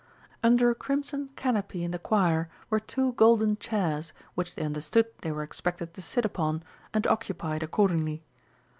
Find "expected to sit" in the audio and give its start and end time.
5.43-6.25